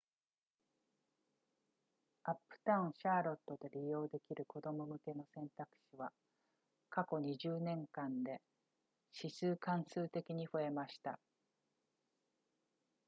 [2.23, 6.11] アップタウンシャーロットで利用できる子供向けの選択肢は
[6.89, 8.41] 過去20年間で
[9.15, 11.19] 指数関数的に増えました